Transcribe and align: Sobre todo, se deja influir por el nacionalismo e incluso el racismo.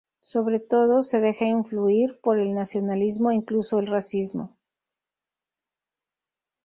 Sobre 0.23 0.59
todo, 0.59 1.03
se 1.03 1.21
deja 1.21 1.45
influir 1.45 2.19
por 2.23 2.39
el 2.39 2.55
nacionalismo 2.55 3.29
e 3.29 3.35
incluso 3.35 3.77
el 3.77 3.85
racismo. 3.85 4.57